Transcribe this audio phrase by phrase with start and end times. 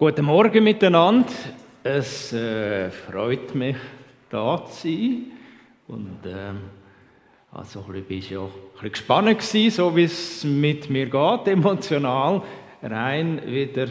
[0.00, 1.28] Guten Morgen miteinander.
[1.82, 3.76] Es äh, freut mich,
[4.30, 5.24] da zu sein.
[5.88, 6.56] Und ähm,
[7.52, 8.48] also, ich war ja ein
[8.78, 12.40] bisschen gespannt, gewesen, so wie es mit mir geht, emotional.
[12.82, 13.88] Rein wieder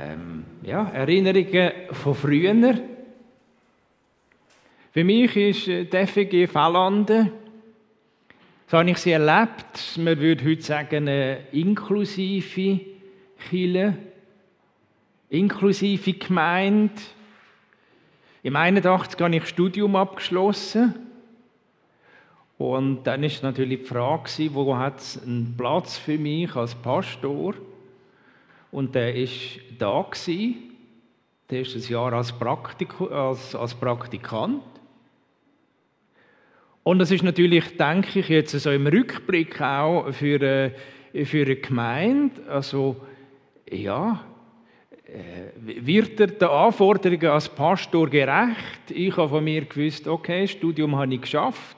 [0.00, 2.74] ähm, ja, Erinnerungen von früher.
[4.92, 7.30] Für mich ist äh, die FG Fallande,
[8.66, 12.80] so habe ich sie erlebt, man würde heute sagen, eine inklusive
[13.50, 13.94] Kirche
[15.30, 16.94] inklusive Gemeinde.
[18.42, 20.94] Im 81 habe ich Studium abgeschlossen.
[22.56, 27.54] Und dann ist natürlich die Frage, wo hat es einen Platz für mich als Pastor?
[28.70, 30.56] Und der ist da gewesen.
[31.50, 34.62] Der ist ein Jahr als, Praktik als, als Praktikant.
[36.82, 41.56] Und das ist natürlich, denke ich, jetzt so im Rückblick auch für, äh, für eine
[41.56, 42.42] Gemeinde.
[42.48, 42.96] Also,
[43.70, 44.24] ja,
[45.56, 48.90] wird er den Anforderungen als Pastor gerecht?
[48.90, 51.76] Ich habe von mir gewusst, okay, Studium habe ich geschafft.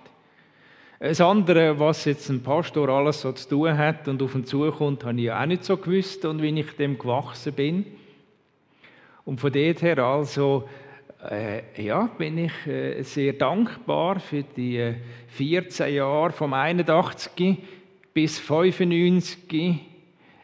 [0.99, 5.05] Das andere, was jetzt ein Pastor alles so zu tun hat und auf ihn zukommt,
[5.05, 7.87] habe ich auch nicht so gewusst und wie ich dem gewachsen bin.
[9.25, 10.69] Und von dort her also,
[11.31, 14.95] äh, ja, bin ich äh, sehr dankbar für die
[15.29, 17.59] 14 äh, Jahre vom 81
[18.13, 19.81] bis 95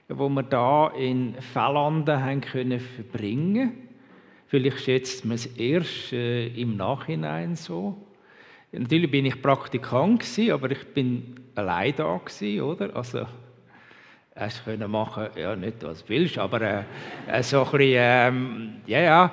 [0.09, 3.73] wo wir da in Fellanden haben können verbringen.
[4.47, 7.97] Vielleicht schätzt man es erst äh, im Nachhinein so.
[8.73, 12.95] Natürlich bin ich Praktikant gewesen, aber ich bin allein da gewesen, oder?
[12.95, 13.27] Also
[14.35, 16.83] es können machen, ja nicht was du willst, aber äh,
[17.27, 19.33] äh, so ein bisschen, ähm, ja ja.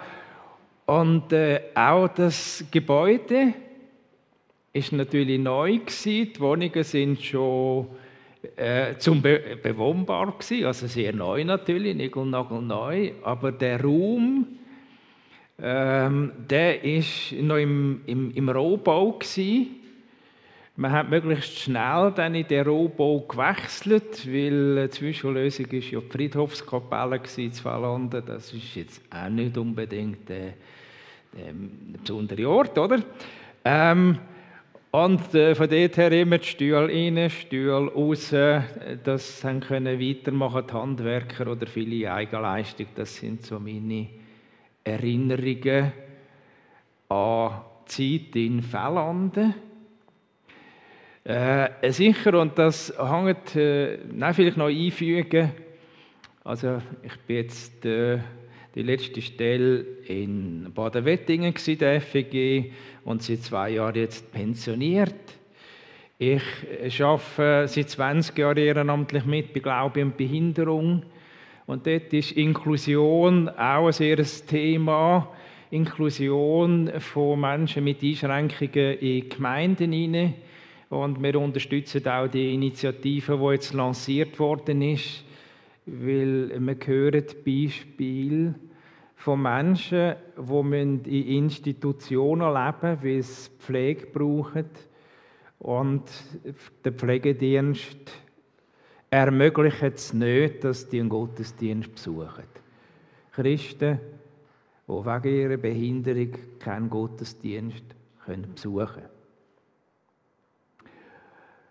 [0.86, 3.54] Und äh, auch das Gebäude
[4.72, 6.34] ist natürlich neu gewesen.
[6.34, 7.88] Die Wohnungen sind schon
[8.56, 14.48] äh, zum Be bewohnbar gewesen, also sehr neu natürlich, neu, aber der Raum,
[15.62, 19.68] ähm, der ist noch im, im, im Rohbau gewesen.
[20.76, 26.09] Man hat möglichst schnell dann in den Rohbau gewechselt, weil die Zwischenlösung ist ja die
[26.09, 28.24] Friedhofskapelle zu Fallanden.
[28.26, 30.53] Das ist jetzt auch nicht unbedingt der,
[31.34, 31.53] der
[32.00, 33.03] besondere Ort, oder?
[33.64, 34.18] Ähm,
[34.94, 38.30] und äh, von dort her immer die Stühle rein, Stühle raus.
[39.04, 42.86] Das können weitermachen die Handwerker oder viele Eigenleistung.
[42.94, 44.08] Das sind so meine
[44.84, 45.92] Erinnerungen
[47.09, 49.56] an die Zeit in Fellanden.
[51.24, 55.53] Äh, sicher, und das hängt, äh, nein, vielleicht noch einfügen.
[56.44, 58.20] Also, ich bin jetzt äh,
[58.75, 62.72] die letzte Stelle in Baden-Wettingen, der FEG
[63.06, 65.13] und seit zwei Jahren jetzt pensioniert.
[66.17, 71.03] Ich arbeite seit 20 Jahren ehrenamtlich mit bei Glaube und Behinderung.
[71.66, 74.17] Und dort ist Inklusion auch ein sehr
[74.47, 75.29] Thema.
[75.69, 80.35] Inklusion von Menschen mit Einschränkungen in Gemeinden hinein.
[80.90, 85.23] Und wir unterstützen auch die Initiative, die jetzt lanciert worden ist,
[85.86, 88.56] weil wir hören Beispiele
[89.16, 90.16] von Menschen,
[91.04, 94.70] die in Institutionen leben müssen, weil sie Pflege brauchen.
[95.60, 96.04] Und
[96.84, 98.12] der Pflegedienst
[99.10, 102.44] ermöglicht es nicht, dass die einen Gottesdienst besuchen.
[103.32, 104.00] Christen,
[104.88, 107.86] die wegen ihrer Behinderung keinen Gottesdienst
[108.26, 109.04] können besuchen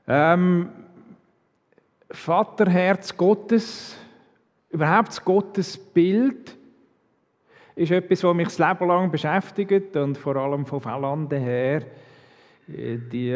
[0.06, 0.68] ähm,
[2.12, 3.96] Vaterherz Gottes,
[4.70, 6.56] überhaupt das Gottesbild,
[7.74, 11.82] ist etwas, was mich das Leben lang beschäftigt und vor allem von Fallande her
[12.68, 13.34] äh, die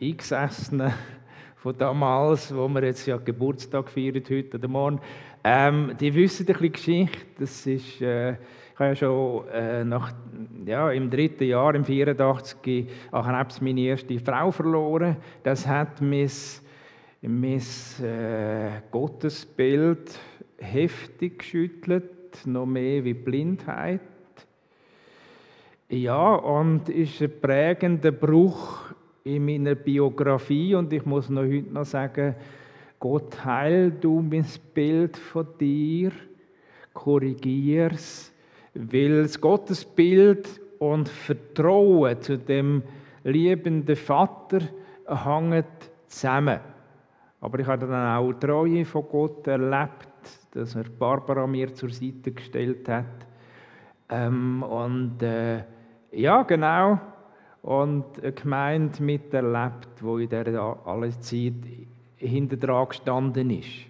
[0.00, 0.92] Eingesessenen
[1.56, 5.00] von damals, wo wir jetzt ja Geburtstag feiern, heute oder morgen,
[5.42, 7.26] ähm, die wissen ein bisschen Geschichte.
[7.38, 10.12] Das ist, äh, ich habe ja schon äh, nach,
[10.66, 15.16] ja, im dritten Jahr, im 84, an Krebs meine erste Frau verloren.
[15.42, 16.30] Das hat mein,
[17.22, 17.60] mein
[18.02, 20.18] äh, Gottesbild
[20.58, 24.00] heftig geschüttelt noch mehr wie Blindheit.
[25.88, 28.92] Ja, und ist ein prägender Bruch
[29.24, 32.34] in meiner Biografie und ich muss noch heute noch sagen,
[33.00, 36.12] Gott heil du mein Bild von dir,
[36.92, 38.32] korrigier's,
[38.74, 42.82] weil das Gottesbild und Vertrauen zu dem
[43.24, 44.60] liebenden Vater
[45.06, 45.64] hängen
[46.06, 46.60] zusammen.
[47.40, 50.08] Aber ich habe dann auch Treue von Gott erlebt
[50.52, 53.26] dass er Barbara mir zur Seite gestellt hat.
[54.08, 55.62] Ähm, und äh,
[56.12, 56.98] ja, genau.
[57.62, 61.54] Und eine Gemeinde miterlebt, wo in dieser aller Zeit
[62.16, 63.86] hinter dran gestanden ist.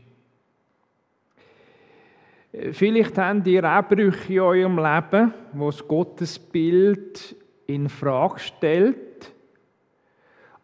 [2.73, 7.37] Vielleicht habt ihr auch Brüche in eurem Leben, wo das Gottesbild
[7.67, 9.33] in Frage stellt.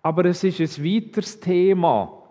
[0.02, 2.23] Aber es ist ein weiteres Thema.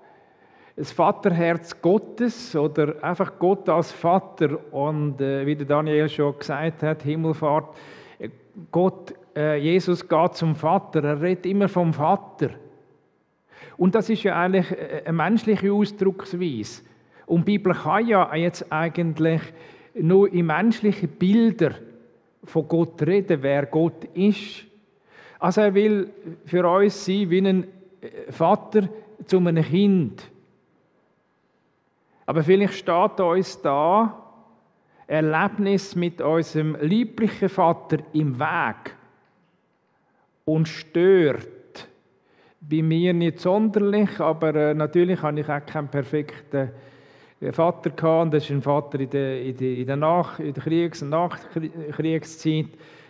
[0.75, 6.81] Das Vaterherz Gottes oder einfach Gott als Vater und äh, wie der Daniel schon gesagt
[6.81, 7.75] hat, Himmelfahrt,
[8.71, 12.51] Gott, äh, Jesus geht zum Vater, er redet immer vom Vater.
[13.77, 16.83] Und das ist ja eigentlich äh, eine menschliche Ausdrucksweise.
[17.25, 19.41] Und die Bibel kann ja jetzt eigentlich
[19.95, 21.75] nur in menschlichen Bildern
[22.43, 24.65] von Gott reden, wer Gott ist.
[25.39, 26.09] Also er will
[26.45, 27.63] für uns sein wie ein
[28.01, 28.89] äh, Vater
[29.25, 30.32] zu einem Kind.
[32.25, 34.19] Aber vielleicht steht uns da
[35.07, 38.95] Erlebnis mit unserem lieblichen Vater im Weg
[40.45, 41.47] und stört.
[42.61, 46.71] Bei mir nicht sonderlich, aber äh, natürlich habe ich auch keinen perfekten
[47.51, 48.33] Vater gehabt.
[48.33, 51.09] Das ist ein Vater in der, in der, in der, Nach-, in der Kriegs- und
[51.09, 52.67] Nachkriegszeit.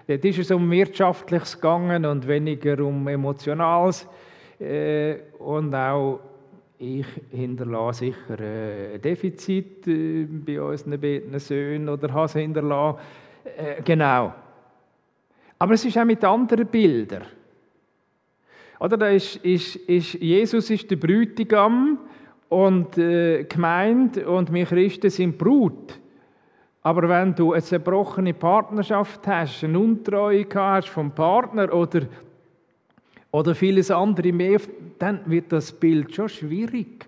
[0.08, 4.08] Dort ist es um Wirtschaftliches gegangen und weniger um Emotionales.
[4.60, 6.20] Äh, und auch
[6.84, 13.00] ich hinterlasse sicher ein Defizit äh, bei unseren beiden Söhnen oder habe es hinterlassen.
[13.58, 14.34] Äh, genau.
[15.58, 17.24] Aber es ist auch mit anderen Bildern.
[18.80, 22.00] Oder da ist, ist, ist Jesus ist der Bräutigam
[22.50, 26.00] und äh, Gemeinde und wir Christen sind Brut.
[26.82, 32.02] Aber wenn du eine zerbrochene Partnerschaft hast, eine Untreue hast vom Partner oder,
[33.34, 34.62] oder vieles andere mehr,
[35.00, 37.08] dann wird das Bild schon schwierig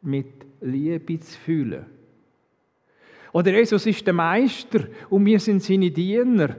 [0.00, 0.26] mit
[0.62, 1.84] Liebe zu fühlen.
[3.32, 6.56] Oder Jesus ist der Meister und wir sind seine Diener.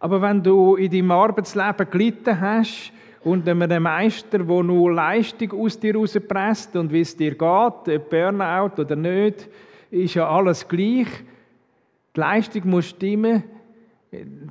[0.00, 2.90] Aber wenn du in deinem Arbeitsleben gelitten hast
[3.22, 8.80] und einem Meister, der nur Leistung aus dir rauspresst und wie es dir geht, Burnout
[8.80, 9.46] oder nicht,
[9.90, 11.08] ist ja alles gleich.
[12.14, 13.42] Die Leistung muss stimmen.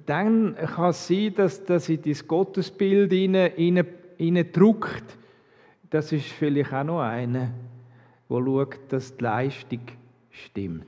[0.05, 5.17] Dann kann es sein, dass das in dein Gottesbild hineindrückt.
[5.89, 7.51] Das ist vielleicht auch noch einer,
[8.29, 9.81] der schaut, dass die Leistung
[10.29, 10.85] stimmt.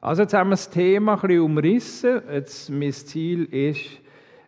[0.00, 2.22] Also jetzt haben wir das Thema ein bisschen umrissen.
[2.32, 4.00] Jetzt, mein Ziel ist,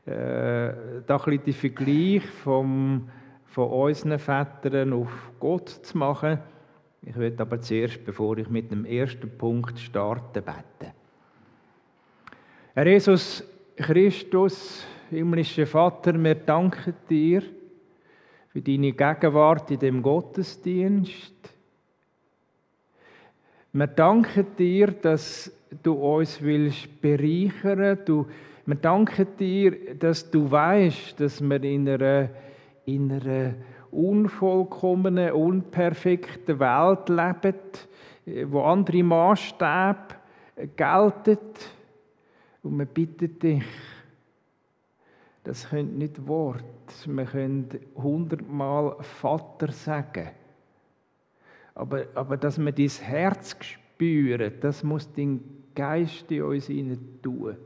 [0.07, 0.73] äh,
[1.07, 3.09] da ein bisschen den Vergleich vom,
[3.45, 6.39] von unseren Vätern auf Gott zu machen.
[7.03, 10.93] Ich will aber zuerst, bevor ich mit dem ersten Punkt starte, beten.
[12.75, 13.45] Herr Jesus
[13.77, 17.43] Christus, himmlischer Vater, wir danken dir
[18.49, 21.35] für deine Gegenwart in dem Gottesdienst.
[23.75, 25.53] Wir danken dir, dass
[25.83, 27.99] du uns willst bereichern.
[28.07, 28.27] Du
[28.65, 32.31] wir danken dir, dass du weißt, dass wir in einer,
[32.87, 33.53] in einer
[33.91, 40.15] unvollkommenen, unperfekten Welt leben, wo andere Maßstäbe
[40.75, 41.39] gelten.
[42.63, 43.65] Und wir bitten dich,
[45.45, 46.63] das können nicht Wort,
[47.07, 50.31] wir können hundertmal Vater sagen.
[51.75, 55.41] Aber, aber dass wir dein Herz spüren, das muss dein
[55.75, 56.69] Geist in uns
[57.23, 57.57] tun.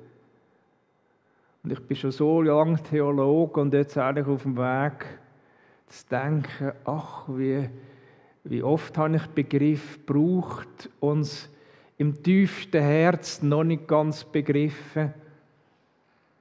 [1.62, 5.04] Und ich bin schon so lange Theologe und jetzt eigentlich auf dem Weg
[5.88, 7.68] zu denken, ach, wie,
[8.44, 11.50] wie oft habe ich Begriff braucht uns
[11.98, 15.14] im tiefsten Herz noch nicht ganz begriffen.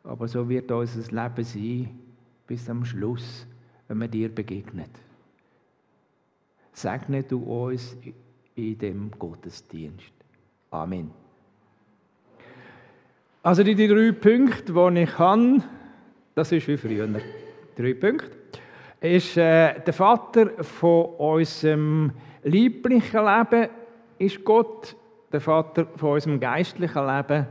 [0.03, 1.99] Aber so wird unser Leben sein,
[2.45, 3.47] bis am Schluss,
[3.87, 4.91] wenn man dir begegnet.
[6.73, 7.97] Segne du uns
[8.55, 10.13] in dem Gottesdienst.
[10.71, 11.11] Amen.
[13.41, 15.63] Also die, die drei Punkte, die ich habe,
[16.33, 17.07] das ist wie früher.
[17.75, 18.31] Drei Punkte.
[18.99, 22.11] Ist äh, der Vater von unserem
[22.43, 23.69] lieblichen Leben
[24.17, 24.95] ist Gott,
[25.31, 27.47] der Vater von unserem geistlichen Leben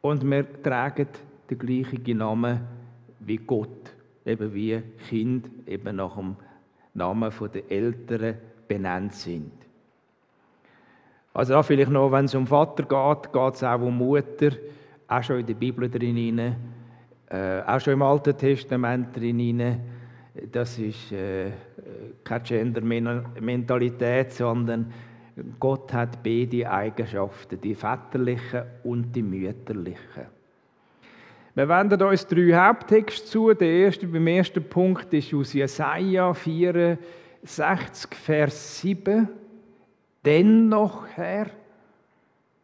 [0.00, 1.08] und wir tragen
[1.50, 2.60] den gleichen Namen
[3.20, 6.36] wie Gott, eben wie Kind eben nach dem
[6.94, 8.34] Namen der Eltern
[8.66, 9.52] benannt sind.
[11.32, 14.50] Also da vielleicht noch, wenn es um Vater geht, geht es auch um Mutter
[15.08, 16.38] auch schon in der Bibel drin,
[17.30, 19.80] äh, auch schon im Alten Testament drin.
[20.52, 21.50] Das ist äh,
[22.22, 24.92] keine Gender-Mentalität, sondern
[25.58, 30.26] Gott hat beide Eigenschaften, die väterlichen und die mütterlichen.
[31.54, 33.52] Wir wenden uns drei Haupttexte zu.
[33.52, 39.28] Der erste, beim ersten Punkt ist aus Jesaja 64, Vers 7.
[40.24, 41.46] Dennoch, Herr,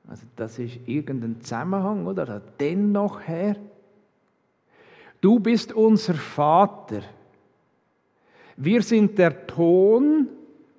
[0.09, 2.41] also das ist irgendein Zusammenhang, oder?
[2.61, 3.57] Dennoch, Herr,
[5.21, 7.03] du bist unser Vater.
[8.57, 10.29] Wir sind der Ton,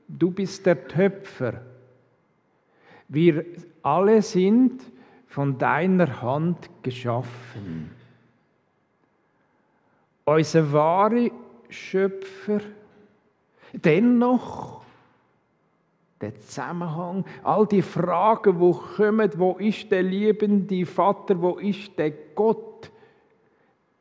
[0.07, 1.61] du bist der Töpfer.
[3.07, 3.45] Wir
[3.83, 4.81] alle sind
[5.27, 7.91] von deiner Hand geschaffen.
[10.25, 11.31] Unser wahre
[11.69, 12.61] Schöpfer,
[13.73, 14.81] dennoch
[16.21, 22.11] der Zusammenhang, all die Fragen, wo kommen, wo ist der liebende Vater, wo ist der
[22.33, 22.89] Gott,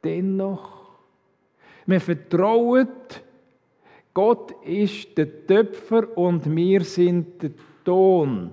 [0.02, 0.92] dennoch,
[1.86, 2.88] wir vertrauen,
[4.14, 7.50] Gott ist der Töpfer und wir sind der
[7.84, 8.52] Ton.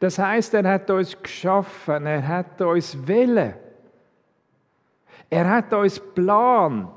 [0.00, 3.54] Das heißt, er hat uns geschaffen, er hat uns Wille,
[5.28, 6.88] er hat uns geplant.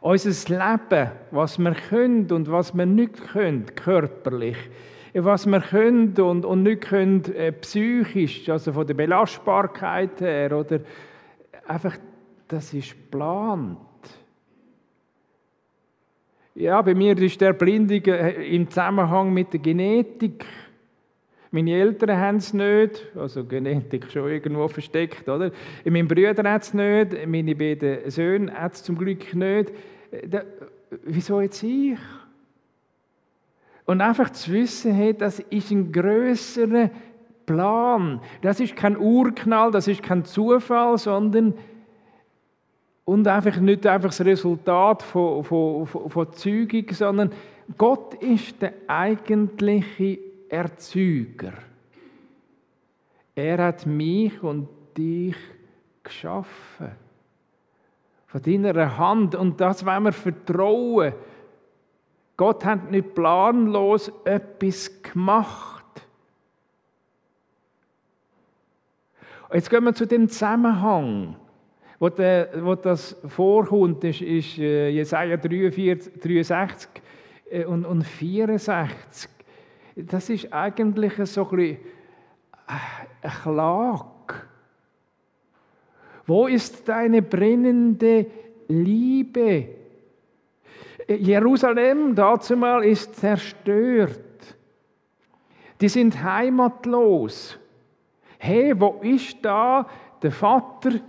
[0.00, 4.56] Unser Leben, was wir können und was wir nicht können, körperlich,
[5.12, 10.80] was wir können und, und nicht können, äh, psychisch, also von der Belastbarkeit her, oder
[11.66, 11.96] einfach,
[12.46, 13.78] das ist geplant.
[16.54, 20.44] Ja, bei mir ist der Blindung äh, im Zusammenhang mit der Genetik.
[21.50, 25.50] Meine Eltern haben es nicht, also Genetik schon irgendwo versteckt, oder?
[25.84, 29.72] Mein Bruder hat es nicht, meine beiden Söhne hat es zum Glück nicht.
[30.26, 30.42] Da,
[31.04, 31.98] wieso jetzt ich?
[33.86, 36.90] Und einfach zu wissen, hey, das ist ein größerer
[37.46, 38.20] Plan.
[38.42, 41.54] Das ist kein Urknall, das ist kein Zufall, sondern
[43.06, 47.32] und einfach nicht einfach das Resultat von, von, von, von Zeugung, sondern
[47.78, 51.52] Gott ist der eigentliche Erzeuger.
[53.34, 55.36] Er hat mich und dich
[56.02, 56.90] geschaffen.
[58.26, 59.34] Von deiner Hand.
[59.34, 61.12] Und das wollen wir vertrauen.
[62.36, 65.84] Gott hat nicht planlos etwas gemacht.
[69.52, 71.36] Jetzt gehen wir zu dem Zusammenhang,
[71.98, 76.90] wo, der, wo das vorkommt, ist, ist äh, Jesaja 43, 63
[77.50, 79.37] äh, und, und 64
[80.06, 81.78] das ist eigentlich so ein bisschen
[83.42, 84.34] Klage.
[86.26, 88.26] Wo ist deine brennende
[88.68, 89.68] Liebe?
[91.08, 94.20] Jerusalem dazumal ist zerstört.
[95.80, 97.58] Die sind heimatlos.
[98.38, 99.86] Hey, wo ist da
[100.22, 101.00] der Vater, äh,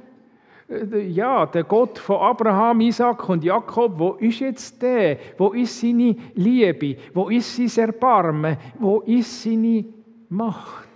[0.70, 5.18] ja, der Gott von Abraham, Isaac und Jakob, wo ist jetzt der?
[5.38, 6.98] Wo ist seine Liebe?
[7.14, 8.58] Wo ist sein Erbarmen?
[8.78, 9.86] Wo ist seine
[10.30, 10.88] Macht?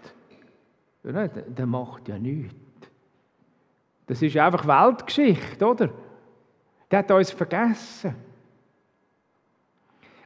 [1.03, 2.55] Ja, der, macht ja nichts.
[4.05, 5.89] Das ist einfach Weltgeschichte, oder?
[6.89, 8.15] Der hat uns vergessen.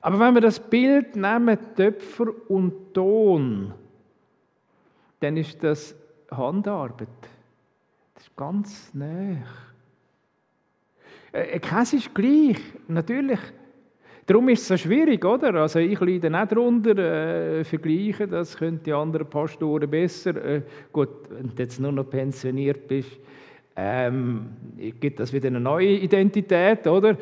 [0.01, 3.74] Aber wenn wir das Bild nehmen, Töpfer und Ton,
[5.20, 5.96] dann ist das
[6.30, 7.08] Handarbeit.
[8.18, 9.38] Das ist ganz nah.
[11.32, 12.58] Äh, Käse ist gleich,
[12.88, 13.40] natürlich.
[14.26, 15.54] Darum ist es so schwierig, oder?
[15.54, 20.36] Also ich leide nicht darunter, äh, vergleichen, das können die anderen Pastoren besser.
[20.44, 23.20] Äh, gut, wenn du jetzt nur noch pensioniert bist,
[23.76, 24.48] ähm,
[25.00, 27.16] gibt das wieder eine neue Identität, oder?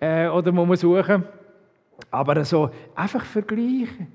[0.00, 1.24] Äh, oder muss man suchen.
[2.10, 4.08] Aber also einfach vergleichen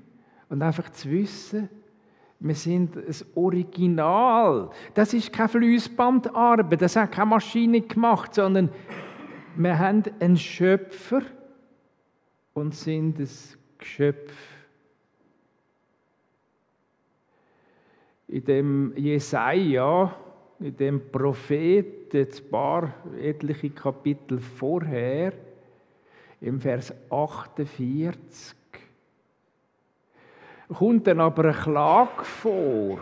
[0.50, 1.70] und einfach zu wissen,
[2.38, 4.70] wir sind das Original.
[4.94, 8.70] Das ist keine Fließbandarbeit, das hat keine Maschine gemacht, sondern
[9.56, 11.22] wir haben einen Schöpfer
[12.52, 14.32] und sind das Geschöpf.
[18.28, 20.14] In dem Jesaja,
[20.60, 25.32] in dem Prophet, ein paar etliche Kapitel vorher,
[26.40, 28.56] im Vers 48,
[30.74, 32.98] kommt dann aber eine Klage vor.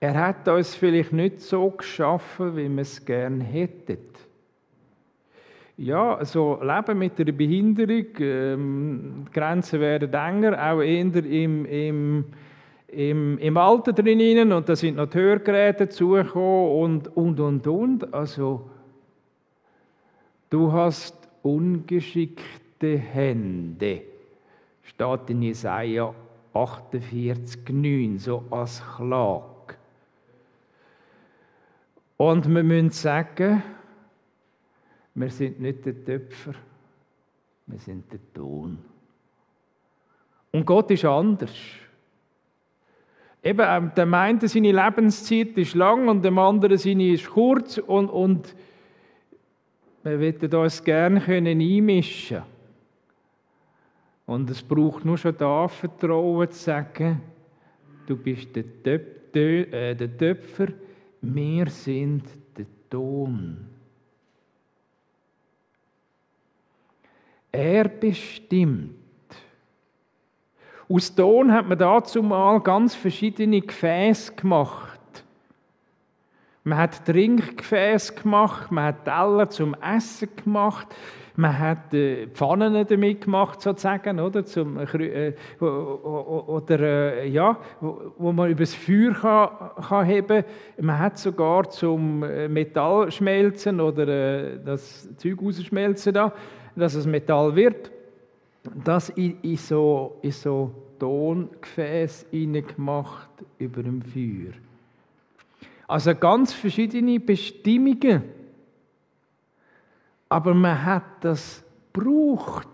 [0.00, 3.98] Er hat uns vielleicht nicht so geschaffen, wie wir es gerne hätten.
[5.76, 12.24] Ja, so Leben mit einer Behinderung, ähm, die Grenzen werden enger, auch eher im, im,
[12.88, 18.14] im, im Alter drinnen und da sind noch die Hörgeräte dazugekommen und, und, und, und.
[18.14, 18.68] Also,
[20.50, 24.02] du hast ungeschickte Hände,
[24.82, 26.12] steht in Jesaja
[26.66, 29.76] 48,9, so als Klage.
[32.16, 33.62] Und wir müssen sagen,
[35.14, 36.54] wir sind nicht der Töpfer,
[37.66, 38.78] wir sind der Ton.
[40.50, 41.54] Und Gott ist anders.
[43.42, 48.08] Eben, ähm, der meinte, seine Lebenszeit ist lang und dem anderen seine ist kurz und,
[48.10, 48.54] und
[50.02, 52.57] wir würden uns gerne einmischen können.
[54.28, 57.22] Und es braucht nur schon da Vertrauen zu sagen,
[58.06, 60.68] du bist der, Töp äh, der Töpfer,
[61.22, 63.56] wir sind der Ton.
[67.50, 68.96] Er bestimmt.
[70.90, 75.24] Aus Ton hat man dazu mal ganz verschiedene Gefäße gemacht.
[76.64, 80.94] Man hat Trinkgefäße gemacht, man hat Teller zum Essen gemacht,
[81.38, 84.44] man hat äh, Pfannen damit gemacht, sozusagen, oder?
[84.44, 90.84] Zum, äh, oder äh, ja, wo, wo, man übers Feuer kann, kann heben kann.
[90.84, 96.32] Man hat sogar zum äh, Metall schmelzen oder äh, das Zeug rausschmelzen, da,
[96.74, 97.92] dass es Metall wird.
[98.84, 104.54] Das in, in so, in so Tongefäß gemacht über dem Feuer.
[105.86, 108.37] Also ganz verschiedene Bestimmungen
[110.28, 112.68] aber man hat das gebraucht.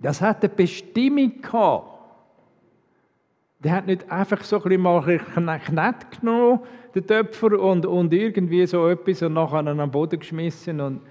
[0.00, 1.88] Das hat eine Bestimmung gehabt.
[3.60, 6.60] Der hat nicht einfach so ein bisschen mal Knett genommen,
[6.94, 10.80] den Töpfer, und, und irgendwie so etwas und nachher an den Boden geschmissen.
[10.80, 11.02] Und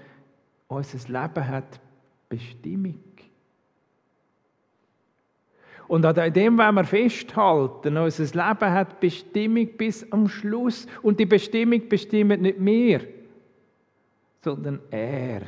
[0.68, 1.80] unser Leben hat
[2.28, 2.98] Bestimmung.
[5.88, 7.96] Und an dem wollen wir festhalten.
[7.96, 10.86] Unser Leben hat Bestimmung bis am Schluss.
[11.02, 13.00] Und die Bestimmung bestimmt nicht mehr
[14.42, 15.42] sondern er.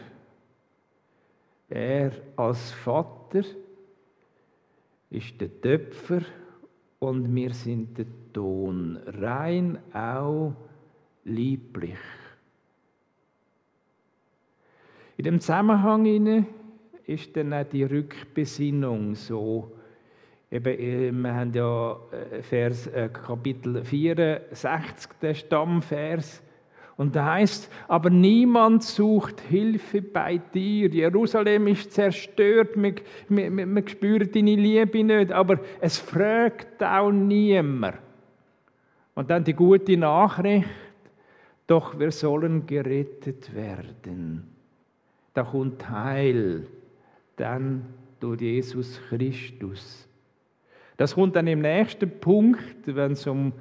[1.69, 3.43] Er als Vater
[5.11, 6.23] ist der Töpfer
[7.01, 10.55] und wir sind der Ton, rein auch
[11.25, 11.99] lieblich.
[15.17, 16.47] In dem Zusammenhang
[17.07, 19.73] ist dann auch die Rückbesinnung so.
[20.51, 26.44] Eben, äh, wir haben ja äh, Vers, äh, Kapitel 64, der Stammvers.
[26.97, 30.89] Und da heißt, aber niemand sucht Hilfe bei dir.
[30.89, 32.95] Jerusalem ist zerstört, wir,
[33.29, 37.99] wir, wir spüren deine Liebe nicht, aber es fragt auch niemand.
[39.15, 40.69] Und dann die gute Nachricht,
[41.67, 44.49] doch wir sollen gerettet werden.
[45.33, 46.67] Da kommt Heil,
[47.37, 47.87] dann
[48.21, 50.09] durch Jesus Christus.
[50.97, 53.53] Das kommt dann im nächsten Punkt, wenn es um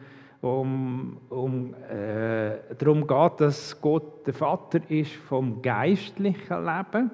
[0.44, 7.12] um, um äh, darum geht, dass Gott der Vater ist vom geistlichen Leben.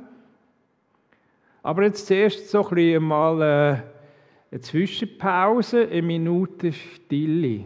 [1.62, 3.82] Aber jetzt zuerst so ein mal äh,
[4.52, 7.65] eine Zwischenpause, eine Minute Stille.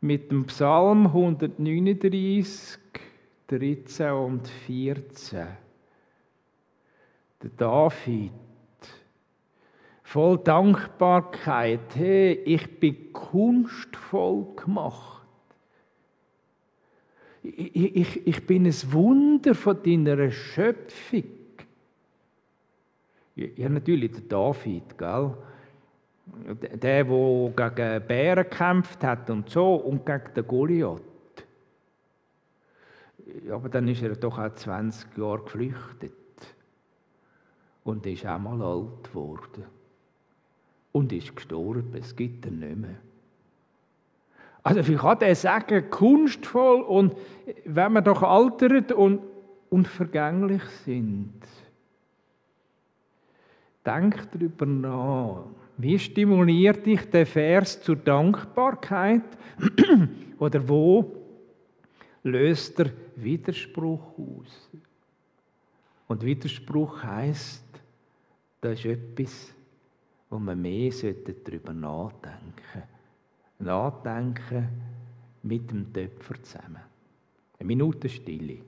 [0.00, 2.78] Mit dem Psalm 139,
[3.48, 5.46] 13 und 14.
[7.42, 8.30] Der David
[10.12, 11.94] voll Dankbarkeit.
[11.94, 15.22] Hey, ich bin kunstvoll gemacht.
[17.42, 21.24] Ich, ich, ich bin ein Wunder von deiner Schöpfung.
[23.34, 25.34] Ja, natürlich der David, gell?
[26.60, 31.00] Der, der gegen Bären gekämpft hat und so und gegen den Goliath.
[33.50, 36.12] Aber dann ist er doch auch 20 Jahre geflüchtet
[37.82, 39.64] und ist auch mal alt geworden
[40.92, 41.94] und ist gestorben.
[41.98, 42.96] Es gibt ihn nicht mehr.
[44.62, 47.16] Also wie kann der sagen, kunstvoll und
[47.64, 49.20] wenn wir doch altert und,
[49.70, 51.32] und vergänglich sind.
[53.84, 55.46] Denk darüber nach.
[55.76, 59.24] Wie stimuliert dich der Vers zur Dankbarkeit?
[60.38, 61.12] Oder wo
[62.22, 64.70] löst der Widerspruch aus?
[66.06, 67.64] Und Widerspruch heißt,
[68.60, 69.52] da ist etwas
[70.32, 70.90] wo wir mehr
[71.44, 72.82] darüber nachdenken
[73.58, 74.66] Nachdenken
[75.42, 76.80] mit dem Töpfer zusammen.
[77.58, 78.58] Eine Minute Stille.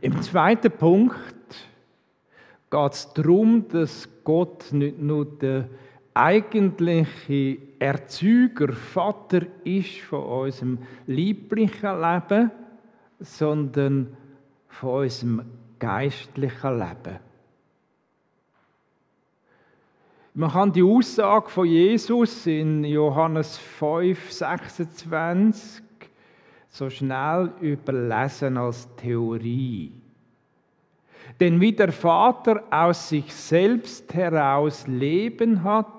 [0.00, 1.16] Im zweiten Punkt
[2.70, 5.68] geht es darum, dass Gott nicht nur der
[6.16, 12.50] eigentliche Erzeuger, Vater ist von unserem lieblichen Leben,
[13.20, 14.16] sondern
[14.68, 15.42] von unserem
[15.78, 17.18] geistlichen Leben.
[20.34, 25.82] Man kann die Aussage von Jesus in Johannes 5, 26
[26.68, 29.92] so schnell überlesen als Theorie.
[31.40, 35.95] Denn wie der Vater aus sich selbst heraus Leben hat,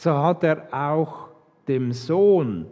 [0.00, 1.28] so hat er auch
[1.68, 2.66] dem Sohn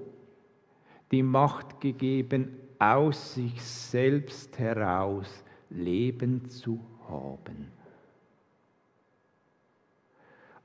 [1.10, 7.70] die Macht gegeben, aus sich selbst heraus Leben zu haben.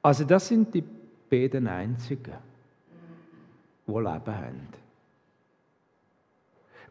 [0.02, 0.86] Also das sind die
[1.30, 2.38] beiden Einzigen,
[3.86, 4.68] die Leben haben.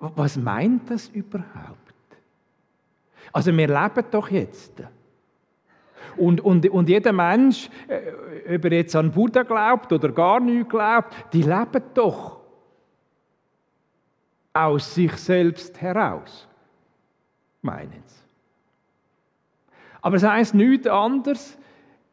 [0.00, 1.78] Was meint das überhaupt?
[3.32, 4.82] Also wir leben doch jetzt.
[6.16, 10.68] Und, und, und jeder Mensch, äh, ob er jetzt an Buddha glaubt oder gar nicht
[10.68, 12.40] glaubt, die leben doch
[14.52, 16.46] aus sich selbst heraus,
[17.62, 18.22] meinen sie.
[20.02, 21.56] Aber es heißt nichts anderes,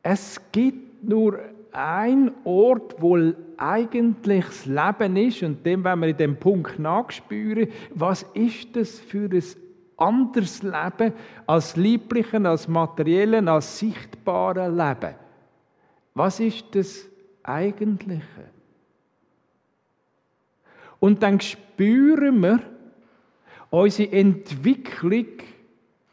[0.04, 1.40] es gibt nur
[1.72, 3.18] ein Ort, wo
[3.58, 9.00] eigentlich das Leben ist, und dem wenn wir in dem Punkt nachspüren, was ist das
[9.00, 9.44] für ein
[10.00, 11.14] anderes Leben
[11.46, 15.16] als lieblichen, als materiellen, als sichtbaren Leben?
[16.14, 17.06] Was ist das
[17.44, 18.50] Eigentliche?
[21.00, 22.60] Und dann spüren wir,
[23.70, 25.28] unsere Entwicklung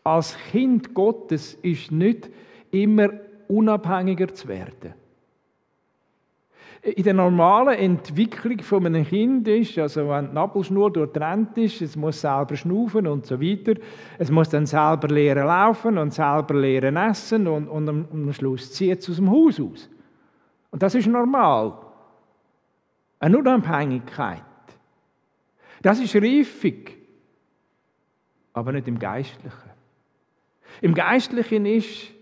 [0.04, 2.30] als Kind Gottes ist nicht
[2.70, 3.08] immer
[3.48, 4.94] unabhängiger zu werden.
[6.94, 11.96] In der normalen Entwicklung von einem Kind ist, also wenn die Nabelschnur durchtrennt ist, es
[11.96, 13.74] muss selber schnaufen und so weiter,
[14.18, 18.72] es muss dann selber lernen laufen und selber lernen essen und, und am, am Schluss
[18.72, 19.90] zieht es aus dem Haus aus.
[20.70, 21.72] Und das ist normal.
[23.18, 24.42] Eine Unabhängigkeit.
[25.82, 26.84] Das ist Reifung,
[28.52, 29.70] aber nicht im Geistlichen.
[30.80, 32.12] Im Geistlichen ist,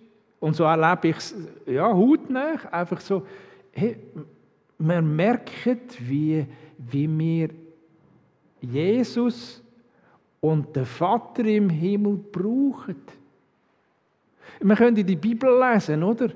[0.40, 1.34] und so erlebe ich es
[1.66, 3.26] ja, hautnah, einfach so,
[3.72, 3.98] hey,
[4.86, 6.46] wir merken, wie,
[6.78, 7.48] wie wir
[8.60, 9.62] Jesus
[10.40, 12.96] und den Vater im Himmel brauchen.
[14.60, 16.30] Wir können die Bibel lesen, oder?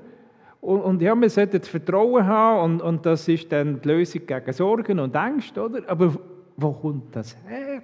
[0.61, 4.53] Und, und ja, wir sollten Vertrauen haben und, und das ist dann die Lösung gegen
[4.53, 5.87] Sorgen und Ängste, oder?
[5.87, 6.15] Aber
[6.57, 7.81] wo kommt das her?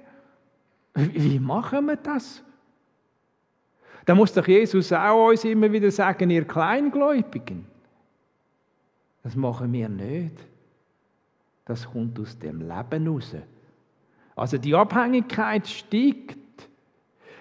[0.95, 2.43] Wie machen wir das?
[4.05, 7.65] Da muss doch Jesus auch uns immer wieder sagen, ihr Kleingläubigen.
[9.23, 10.37] Das machen wir nicht.
[11.65, 13.35] Das kommt aus dem Leben raus.
[14.35, 16.37] Also die Abhängigkeit steigt.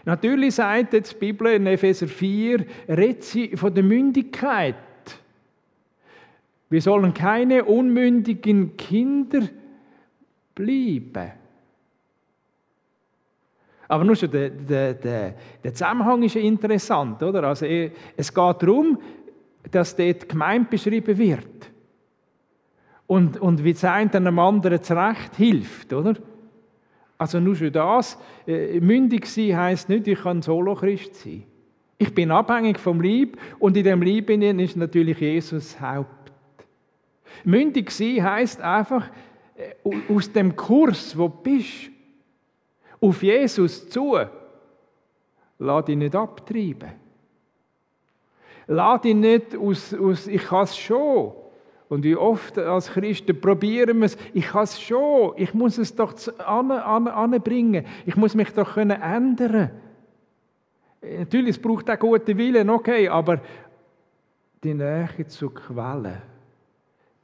[0.05, 4.77] Natürlich sagt jetzt die Bibel in Epheser 4, redet sie von der Mündigkeit.
[6.71, 9.43] Wir sollen keine unmündigen Kinder
[10.55, 11.33] bleiben.
[13.89, 17.45] Aber nur schon der, der, der, der Zusammenhang ist interessant, oder?
[17.45, 18.99] Also es geht darum,
[19.71, 21.74] dass dort gemeint beschrieben wird.
[23.07, 26.15] Und, und wie es einem anderen zurecht hilft, oder?
[27.19, 31.45] Also nur schon das, äh, mündig sein heisst nicht, ich kann Solo-Christ sein.
[31.99, 36.33] Ich bin abhängig vom Lieb und in dem Lieb ist natürlich Jesus Haupt.
[37.45, 39.09] Mündig sein heisst einfach,
[39.57, 41.91] äh, aus dem Kurs, wo du bist,
[43.01, 44.19] auf Jesus zu,
[45.59, 46.93] lass dich nicht abtreiben.
[48.67, 51.33] Lass dich nicht aus, aus ich kann es schon.
[51.95, 55.95] Und wie oft als Christen probieren wir es, ich kann es schon, ich muss es
[55.95, 59.71] doch anbringen, ich muss mich doch können ändern.
[61.01, 63.41] Natürlich, es braucht auch guten Willen, okay, aber
[64.65, 66.21] die Nähe zur Quelle,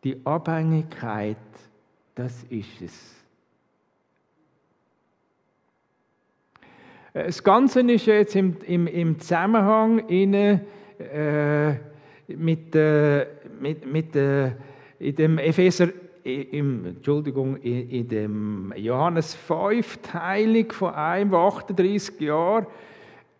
[0.05, 1.37] die Abhängigkeit,
[2.15, 3.17] das ist es.
[7.13, 11.75] Das Ganze ist jetzt im, im, im Zusammenhang in, äh,
[12.29, 13.27] mit, äh,
[13.61, 14.53] mit, mit äh,
[14.99, 15.89] in dem Epheser,
[16.25, 22.67] im, Entschuldigung, in, in dem Johannes 5 Teilung von einem, der 38 Jahre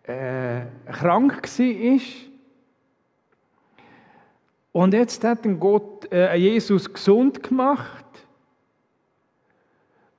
[0.03, 1.99] äh, krank war.
[4.73, 8.05] Und jetzt hat Gott, äh, Jesus gesund gemacht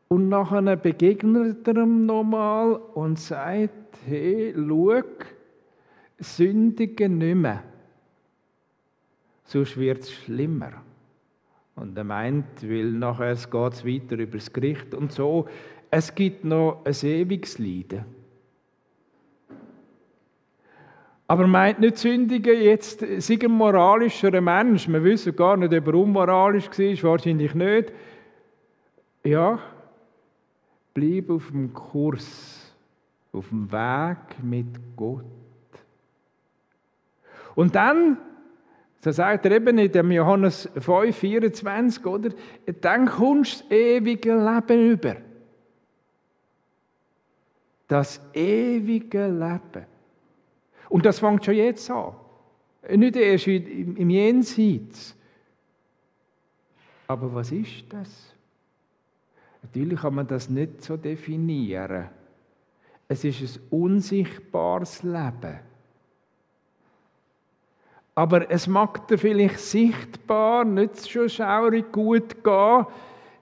[0.08, 3.70] und nachher begegnet er ihm nochmal und sagt,
[4.06, 5.00] hey, schau,
[6.18, 7.62] sündige nicht mehr.
[9.52, 10.72] Sonst wird es schlimmer.
[11.74, 15.46] Und er meint, weil nachher geht es weiter übers Gericht und so.
[15.90, 18.04] Es gibt noch ein ewiges Leiden.
[21.26, 24.88] Aber meint nicht sündige jetzt, sei ein moralischer Mensch.
[24.88, 27.92] Wir wissen gar nicht, ob er unmoralisch war, wahrscheinlich nicht.
[29.24, 29.58] Ja,
[30.94, 32.74] Bleib auf dem Kurs,
[33.32, 35.24] auf dem Weg mit Gott.
[37.54, 38.18] Und dann,
[39.04, 42.30] so sagt er eben in dem Johannes 5, 24, oder?
[42.80, 45.16] Dann kommst du das ewige Leben über.
[47.88, 49.86] Das ewige Leben.
[50.88, 52.14] Und das fängt schon jetzt an.
[52.90, 55.16] Nicht erst im Jenseits.
[57.08, 58.32] Aber was ist das?
[59.62, 62.08] Natürlich kann man das nicht so definieren.
[63.08, 65.71] Es ist ein unsichtbares Leben.
[68.14, 72.86] Aber es mag dir vielleicht sichtbar nicht schon schaurig gut gehen,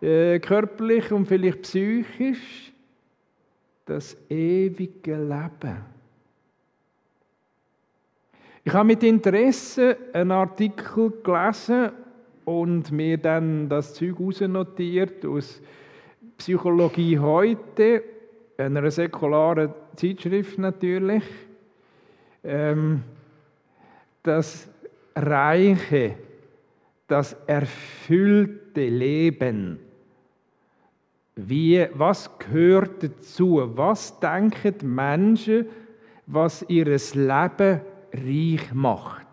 [0.00, 2.72] äh, körperlich und vielleicht psychisch,
[3.84, 5.76] das ewige Leben.
[8.62, 11.90] Ich habe mit Interesse einen Artikel gelesen
[12.44, 15.60] und mir dann das Zeug notiert aus
[16.38, 18.02] Psychologie heute,
[18.56, 21.24] einer säkularen Zeitschrift natürlich.
[22.44, 23.02] Ähm,
[24.22, 24.68] das
[25.14, 26.16] reiche,
[27.06, 29.78] das erfüllte Leben.
[31.36, 33.62] Wie, was gehört dazu?
[33.74, 35.66] Was denken Menschen,
[36.26, 37.80] was ihr Leben
[38.12, 39.26] reich macht?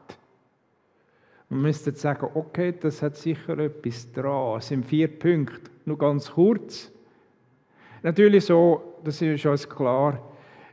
[1.50, 4.58] Man müsste sagen, okay, das hat sicher etwas dran.
[4.58, 5.71] Es sind vier Punkte.
[5.86, 6.91] Nur ganz kurz.
[8.04, 10.21] Natürlich so, das ist uns klar.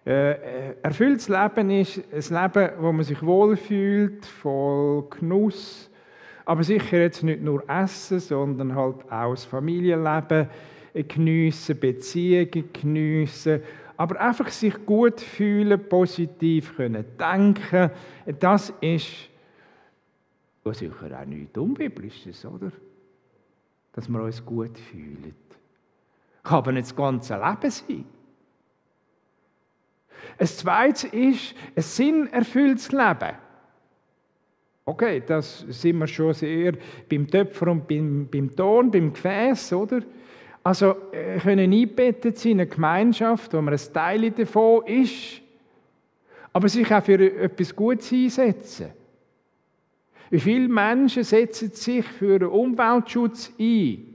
[0.07, 5.91] Äh, äh, erfülltes Leben ist ein Leben, wo man sich wohlfühlt, voll Genuss.
[6.45, 10.49] Aber sicher jetzt nicht nur Essen, sondern halt auch das Familienleben
[10.93, 13.63] geniessen, Beziehungen geniessen.
[13.97, 17.91] Aber einfach sich gut fühlen, positiv können denken,
[18.41, 19.31] das ist
[20.73, 22.73] sicher auch nichts Unbiblisches, oder?
[23.93, 25.35] Dass wir uns gut fühlen.
[26.43, 28.05] Kann aber nicht das ganze Leben sein.
[30.39, 33.37] Ein zweites ist ein sinnerfülltes Leben.
[34.87, 36.75] Okay, das sind wir schon sehr
[37.09, 40.03] beim Töpfer und beim, beim Ton, beim Gefäß, oder?
[40.63, 45.41] Also äh, können eingebettet sein in eine Gemeinschaft, wo man ein Teil davon ist,
[46.53, 48.91] aber sich auch für etwas Gutes einsetzen.
[50.31, 54.15] Wie viele Menschen setzen sich für Umweltschutz ein?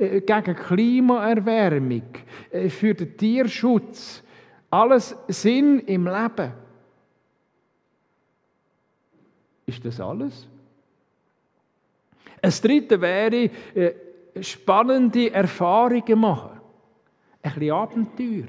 [0.00, 2.02] Äh, gegen Klimaerwärmung,
[2.50, 4.22] äh, für den Tierschutz.
[4.70, 6.52] Alles Sinn im Leben.
[9.66, 10.46] Ist das alles?
[12.40, 13.94] Das dritte wäre, äh,
[14.40, 16.60] spannende Erfahrungen machen.
[17.42, 18.48] Ein bisschen Abenteuer.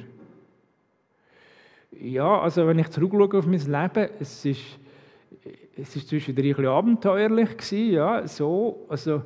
[1.99, 4.79] Ja, also wenn ich zurückschaue auf mein Leben, es ist,
[5.75, 9.23] es ist zwischendurch ein bisschen abenteuerlich gewesen, ja, so, also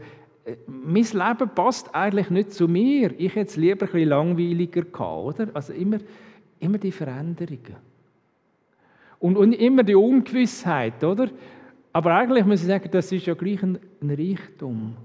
[0.67, 3.13] mein Leben passt eigentlich nicht zu mir.
[3.17, 5.47] Ich hätte es lieber ein bisschen langweiliger gehabt, oder?
[5.53, 5.97] Also immer,
[6.59, 7.75] immer die Veränderungen.
[9.19, 11.29] Und, und immer die Ungewissheit, oder?
[11.93, 14.95] Aber eigentlich muss ich sagen, das ist ja gleich ein, ein Reichtum.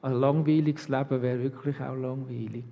[0.00, 2.64] Ein langweiliges Leben wäre wirklich auch langweilig.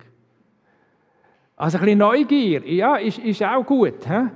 [1.57, 4.07] Also ein bisschen Neugier, ja, ist, ist auch gut.
[4.07, 4.27] He?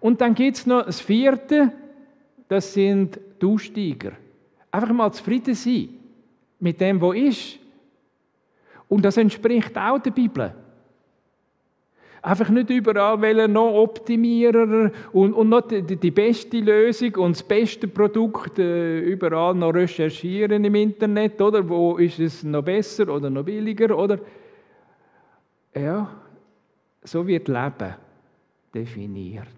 [0.00, 1.72] Und dann gibt es noch das vierte,
[2.48, 4.12] das sind die Aussteiger.
[4.70, 5.88] Einfach mal zufrieden sein
[6.60, 7.58] mit dem, was ist.
[8.88, 10.54] Und das entspricht auch der Bibel.
[12.24, 17.42] Einfach nicht überall wollen noch optimieren und, und noch die, die, beste Lösung und das
[17.42, 21.68] beste Produkt äh, überall noch recherchieren im Internet, oder?
[21.68, 24.18] Wo ist es noch besser oder noch billiger, oder?
[25.74, 26.08] Ja,
[27.02, 27.94] so wird Leben
[28.74, 29.48] definiert.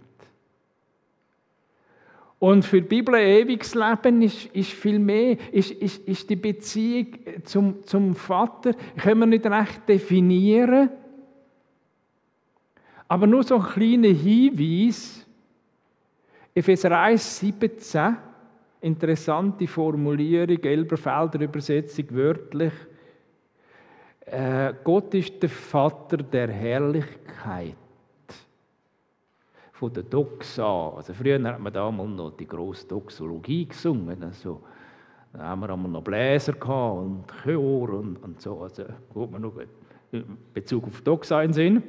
[2.41, 7.07] Und für die Bibel ewiges Leben ist, ist viel mehr, ist, ist, ist die Beziehung
[7.45, 10.91] zum, zum Vater, können wir nicht recht definieren.
[13.09, 15.25] Aber nur so ein kleiner Hinweis,
[16.55, 18.17] Epheser 1, 17,
[18.81, 22.73] interessante Formulierung, Elberfelder Übersetzung wörtlich.
[24.21, 27.77] Äh, Gott ist der Vater der Herrlichkeit
[29.73, 30.95] von der Doxa.
[30.97, 34.23] Also früher hat man damals noch die grosse Doxologie gesungen.
[34.25, 34.63] Also,
[35.33, 38.63] da haben wir noch Bläser und Chor und, und so.
[38.63, 39.55] Also gut, man noch
[40.11, 41.83] in Bezug auf Doxa in Sinn.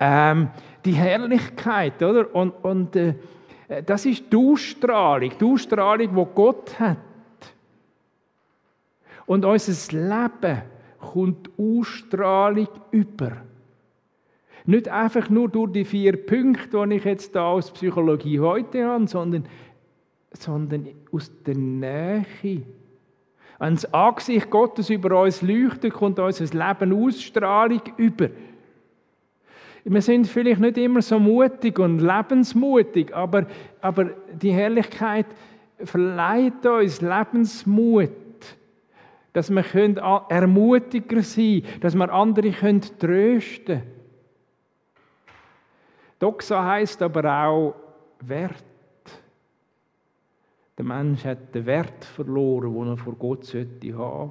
[0.00, 0.50] Ähm,
[0.84, 2.34] die Herrlichkeit, oder?
[2.34, 3.14] Und, und äh,
[3.86, 6.98] das ist die Ausstrahlung, die Ausstrahlung, die Gott hat.
[9.26, 10.62] Und unser Leben
[10.98, 13.32] kommt Ausstrahlung über.
[14.64, 19.08] Nicht einfach nur durch die vier Punkte, die ich jetzt da aus Psychologie heute habe,
[19.08, 19.46] sondern,
[20.32, 22.24] sondern aus der Nähe.
[23.58, 28.28] Wenn das Angesicht Gottes über uns leuchtet, kommt unser Leben Ausstrahlung über.
[29.84, 33.46] Wir sind vielleicht nicht immer so mutig und lebensmutig, aber,
[33.80, 35.26] aber die Herrlichkeit
[35.82, 38.10] verleiht uns Lebensmut,
[39.32, 39.64] dass wir
[40.28, 43.82] ermutiger sein können, dass wir andere trösten können.
[46.22, 47.74] Doxa heißt aber auch
[48.20, 48.64] Wert.
[50.78, 54.30] Der Mensch hat den Wert verloren, den er vor Gott sollte haben.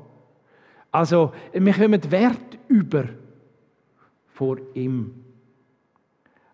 [0.90, 3.04] Also, wir kommen Wert über
[4.30, 5.31] vor ihm.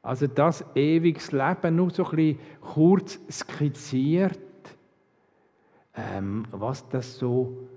[0.07, 4.39] Also das ewiges Leben nur so ein bisschen kurz skizziert,
[5.93, 7.67] ähm, was das so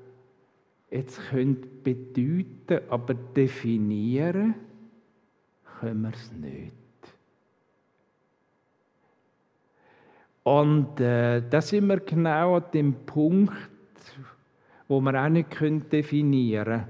[0.92, 4.54] jetzt könnte bedeuten, aber definieren
[5.80, 6.72] können wir es nicht.
[10.44, 13.56] Und äh, da sind wir genau an dem Punkt,
[14.86, 15.48] wo wir auch nicht
[15.92, 16.84] definieren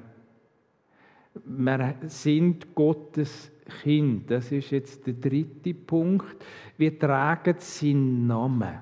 [1.35, 1.67] können.
[1.67, 3.51] Wir sind Gottes
[3.83, 4.31] Kind.
[4.31, 6.37] Das ist jetzt der dritte Punkt.
[6.77, 8.81] Wir tragen seinen Namen.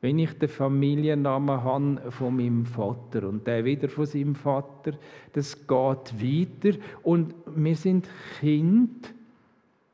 [0.00, 4.92] Wenn ich den Familiennamen habe von meinem Vater und der wieder von seinem Vater,
[5.32, 9.12] das geht weiter und wir sind Kind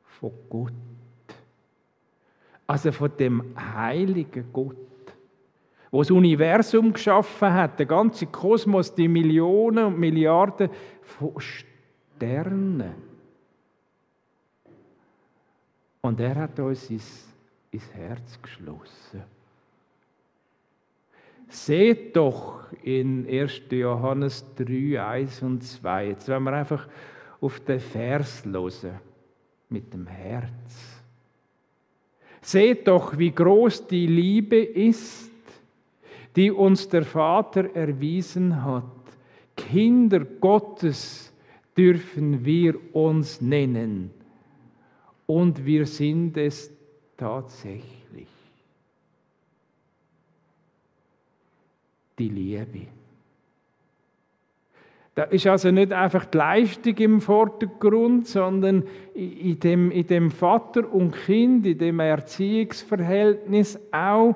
[0.02, 0.72] von Gott.
[2.66, 4.76] Also von dem heiligen Gott,
[5.90, 10.68] wo das Universum geschaffen hat, der ganze Kosmos, die Millionen und Milliarden
[11.02, 13.13] von Sternen.
[16.04, 17.26] Und er hat uns ins,
[17.70, 19.22] ins Herz geschlossen.
[21.48, 23.62] Seht doch in 1.
[23.70, 26.08] Johannes 3, 1 und 2.
[26.08, 26.86] Jetzt werden wir einfach
[27.40, 29.00] auf den Vers hören.
[29.70, 31.02] Mit dem Herz.
[32.42, 35.32] Seht doch, wie groß die Liebe ist,
[36.36, 38.84] die uns der Vater erwiesen hat.
[39.56, 41.32] Kinder Gottes
[41.74, 44.10] dürfen wir uns nennen.
[45.26, 46.70] Und wir sind es
[47.16, 48.28] tatsächlich.
[52.18, 52.86] Die Liebe.
[55.14, 58.84] Da ist also nicht einfach die Leistung im Vordergrund, sondern
[59.14, 64.34] in dem, in dem Vater und Kind, in dem Erziehungsverhältnis auch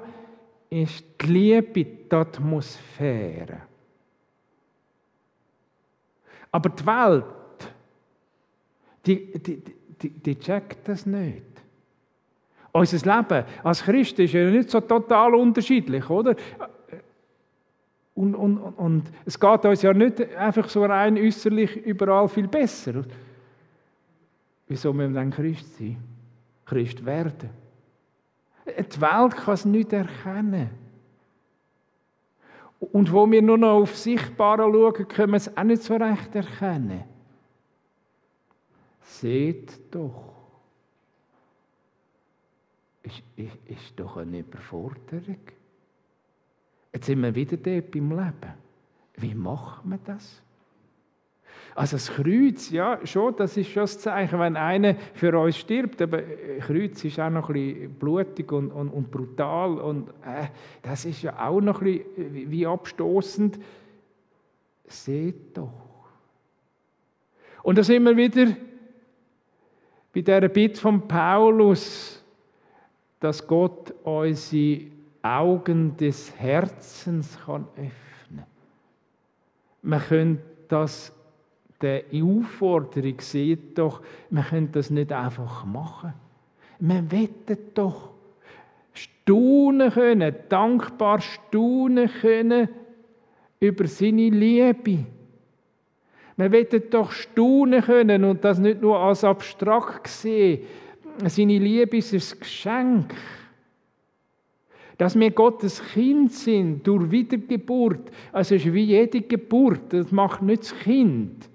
[0.70, 3.62] ist die Liebe die Atmosphäre.
[6.50, 7.24] Aber die Welt,
[9.04, 9.62] die, die,
[10.02, 11.42] die, die checkt das nicht.
[12.72, 16.36] Unser Leben als Christ ist ja nicht so total unterschiedlich, oder?
[18.14, 23.04] Und, und, und es geht uns ja nicht einfach so rein äußerlich überall viel besser.
[24.66, 25.96] Wieso müssen wir dann Christ sein?
[26.66, 27.50] Christ werden.
[28.66, 30.70] Die Welt kann es nicht erkennen.
[32.80, 36.34] Und wo wir nur noch auf Sichtbare schauen, können wir es auch nicht so recht
[36.34, 37.04] erkennen.
[39.08, 40.34] Seht doch.
[43.02, 45.40] Ist, ist, ist doch eine Überforderung.
[46.92, 48.54] Jetzt sind wir wieder dort beim Leben.
[49.16, 50.42] Wie macht man das?
[51.74, 56.02] Also das Kreuz, ja, schon, das ist schon das Zeichen, wenn einer für uns stirbt,
[56.02, 56.22] aber
[56.60, 60.48] Kreuz ist auch noch ein bisschen blutig und, und, und brutal und äh,
[60.82, 63.58] das ist ja auch noch ein bisschen wie abstoßend.
[64.86, 65.72] Seht doch.
[67.62, 68.46] Und da sind wir wieder
[70.18, 72.24] bei dieser Bitte von Paulus,
[73.20, 74.86] dass Gott unsere
[75.22, 78.44] Augen des Herzens kann öffnen.
[79.82, 81.12] Man könnte das,
[81.80, 86.14] der Aufforderung sieht doch, man könnte das nicht einfach machen.
[86.80, 88.10] Man wettet doch
[88.92, 92.68] staunen können, dankbar staunen können
[93.60, 95.06] über seine Liebe.
[96.38, 100.60] Man wettet doch staunen können und das nicht nur als abstrakt sehen.
[101.26, 103.14] Seine Liebe ist ein Geschenk
[104.98, 108.10] dass wir Gottes Kind sind durch Wiedergeburt.
[108.32, 111.48] Also es ist wie jede Geburt, das macht nicht das Kind.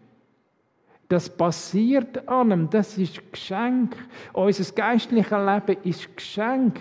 [1.09, 3.97] Das passiert an einem, das ist Geschenk.
[4.31, 6.79] Unser geistliches Leben ist Geschenk.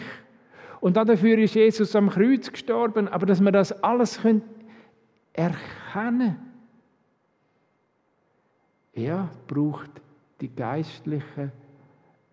[0.80, 4.42] Und dafür ist Jesus am Kreuz gestorben, aber dass wir das alles können
[5.32, 6.51] erkennen
[8.94, 9.90] ja, braucht
[10.40, 11.52] die geistlichen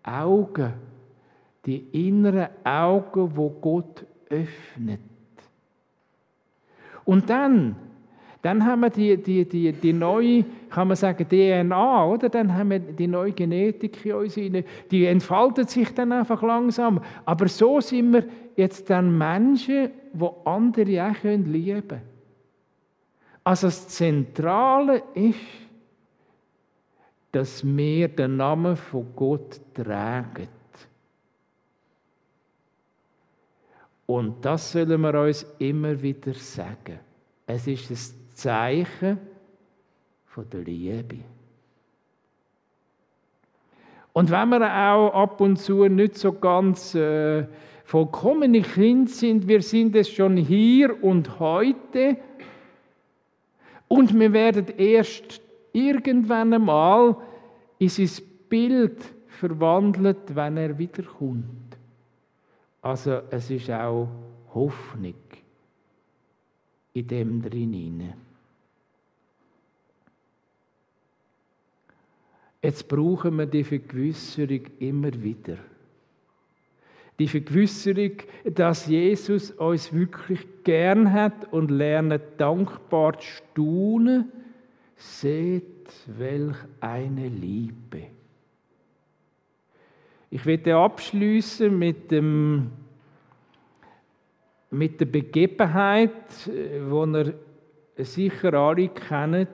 [0.02, 0.72] Augen,
[1.64, 5.00] die inneren Augen, wo Gott öffnet.
[7.04, 7.76] Und dann,
[8.42, 12.28] dann haben wir die, die, die, die neue, kann man sagen, DNA, oder?
[12.28, 14.64] Dann haben wir die neue Genetik in uns rein.
[14.90, 17.00] Die entfaltet sich dann einfach langsam.
[17.24, 18.24] Aber so sind wir
[18.56, 22.02] jetzt dann Menschen, die andere auch lieben können.
[23.42, 25.36] Also das Zentrale ist,
[27.32, 30.48] dass wir den Namen von Gott tragen.
[34.06, 36.98] Und das sollen wir uns immer wieder sagen.
[37.46, 39.18] Es ist ein Zeichen
[40.26, 41.18] von der Liebe.
[44.12, 47.46] Und wenn wir auch ab und zu nicht so ganz äh,
[47.84, 52.16] vollkommene Kind sind, wir sind es schon hier und heute.
[53.86, 55.40] Und wir werden erst
[55.72, 57.16] irgendwann einmal
[57.78, 58.10] in sein
[58.48, 61.76] Bild verwandelt, wenn er wiederkommt.
[62.82, 64.08] Also es ist auch
[64.54, 65.14] Hoffnung
[66.92, 68.12] in dem drin.
[72.62, 75.56] Jetzt brauchen wir die Vergewisserung immer wieder.
[77.18, 78.12] Die Vergewisserung,
[78.44, 84.32] dass Jesus uns wirklich gern hat und lernen dankbar zu staunen.
[85.02, 88.08] Seht, welch eine Liebe.
[90.28, 92.12] Ich werde abschließen mit
[94.70, 96.50] mit der Begebenheit,
[96.88, 97.34] wo ihr
[97.96, 99.48] sicher alle kennt.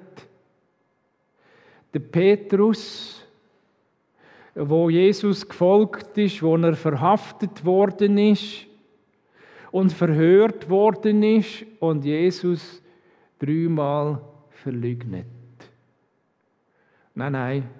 [1.94, 3.24] Der Petrus,
[4.56, 8.66] wo Jesus gefolgt ist, wo er verhaftet worden ist
[9.70, 12.82] und verhört worden ist und Jesus
[13.38, 14.20] dreimal
[14.50, 15.35] verleugnet.
[17.16, 17.70] Nein, nein,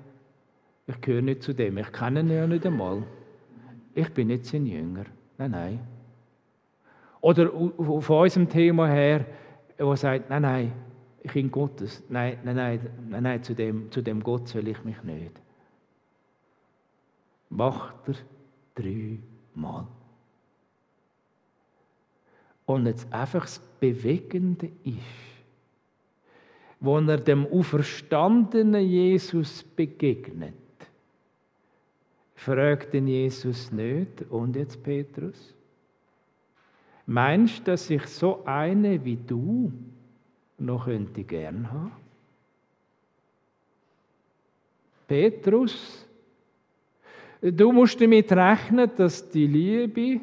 [0.86, 1.76] ich gehöre nicht zu dem.
[1.76, 3.02] Ich kenne ihn ja nicht einmal.
[3.94, 5.04] Ich bin nicht sein Jünger.
[5.36, 5.86] Nein, nein.
[7.20, 9.26] Oder von unserem Thema her,
[9.78, 10.72] wo er sagt, nein, nein,
[11.22, 12.02] ich bin Gottes.
[12.08, 12.80] Nein, nein, nein,
[13.10, 15.32] nein, nein zu, dem, zu dem Gott soll ich mich nicht.
[17.50, 18.14] Macht er
[18.74, 19.86] dreimal.
[22.64, 24.96] Und jetzt einfach das Bewegende ist,
[26.86, 30.54] wo er dem auferstandenen Jesus begegnet,
[32.36, 35.54] fragt den Jesus nicht, und jetzt Petrus?
[37.06, 39.72] Meinst du, dass ich so eine wie du
[40.58, 41.92] noch könnte gern haben?
[45.06, 46.06] Petrus,
[47.40, 50.20] du musst damit rechnen, dass die Liebe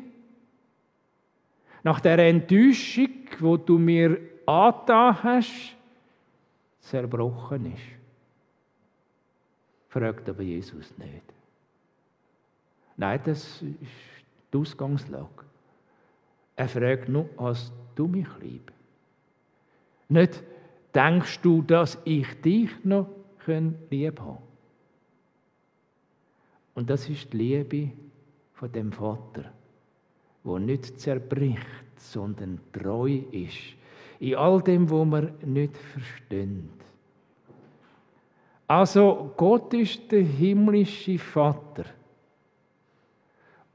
[1.84, 5.78] nach der Enttäuschung, wo du mir angetan hast,
[6.84, 7.82] zerbrochen ist.
[9.90, 11.24] Fragt aber Jesus nicht.
[12.98, 15.46] Nein, das ist die Ausgangslage.
[16.56, 18.72] Er fragt nur, hast du mich lieb?
[20.10, 20.44] Nicht,
[20.94, 23.08] denkst du, dass ich dich noch
[23.90, 24.42] lieb habe?
[26.76, 27.92] Und das ist die Liebe
[28.54, 29.52] von dem Vater,
[30.44, 31.68] wo nicht zerbricht,
[31.98, 33.76] sondern treu ist
[34.24, 36.48] in all dem, wo man nicht versteht.
[38.68, 41.84] Also Gott ist der himmlische Vater.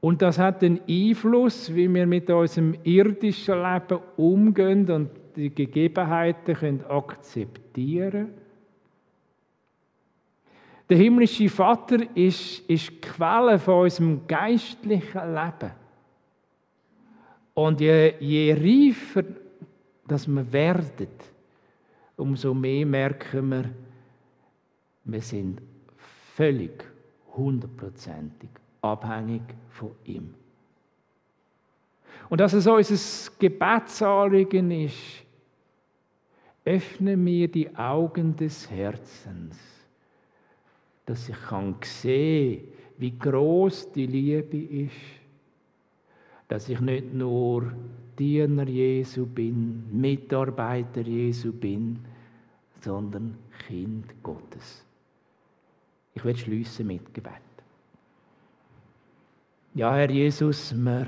[0.01, 6.55] Und das hat einen Einfluss, wie wir mit unserem irdischen Leben umgehen und die Gegebenheiten
[6.55, 8.29] können akzeptieren
[10.89, 15.71] Der himmlische Vater ist, ist die Quelle von unserem geistlichen Leben.
[17.53, 19.23] Und je, je reifer
[20.09, 21.07] dass wir werden,
[22.17, 23.69] umso mehr merken wir,
[25.05, 25.61] wir sind
[26.35, 26.83] völlig
[27.35, 28.49] hundertprozentig
[28.81, 30.33] abhängig von ihm.
[32.29, 35.25] Und dass es unser Gebetsanliegen ist,
[36.65, 39.57] öffne mir die Augen des Herzens,
[41.05, 44.93] dass ich kann sehen, wie groß die Liebe ist,
[46.47, 47.71] dass ich nicht nur
[48.19, 51.99] Diener Jesu bin, Mitarbeiter Jesu bin,
[52.81, 54.85] sondern Kind Gottes.
[56.13, 57.33] Ich werde schließen mit Gebet.
[59.73, 61.07] Ja, Herr Jesus, wir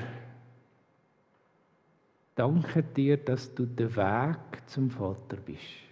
[2.35, 5.91] danken dir, dass du der Weg zum Vater bist.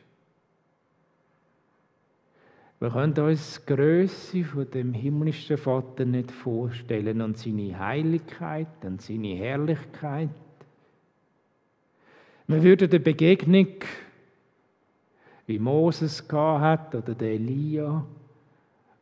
[2.79, 9.01] Wir können uns die Größe von dem himmlischen Vater nicht vorstellen und seine Heiligkeit und
[9.01, 10.29] seine Herrlichkeit.
[12.49, 13.67] Wir würden der Begegnung,
[15.45, 18.03] wie Moses hat oder der Elia,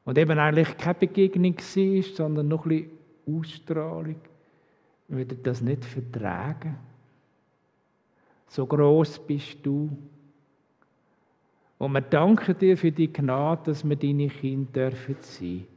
[0.04, 2.89] und eben eigentlich keine Begegnung war, sondern noch ein
[3.26, 4.18] bisschen Ausstrahlung,
[5.08, 6.76] würde das nicht vertragen.
[8.50, 9.98] So groß bist du.
[11.78, 15.68] Und wir danken dir für die Gnade, dass wir deine Kinder dürfen sein.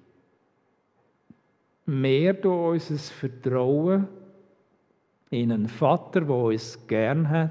[1.87, 4.09] Mehr durch unser Vertrauen
[5.31, 7.51] in einen Vater, der uns gern hat,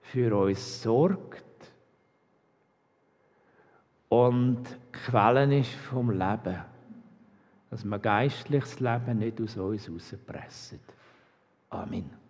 [0.00, 1.44] für uns sorgt
[4.08, 6.72] und Quellen ist vom Leben
[7.72, 10.78] dass wir geistliches Leben nicht aus uns herauspressen.
[11.70, 12.21] Amen.